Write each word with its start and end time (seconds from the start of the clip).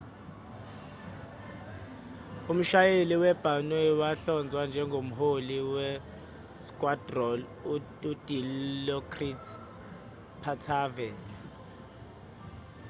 umshayeli 2.51 3.15
wabhanoyi 3.23 3.91
wahlonzwa 4.01 4.61
njengomholi 4.69 5.57
we-squadron 5.73 7.39
u-dilokrit 8.09 9.43
pattavee 10.41 11.15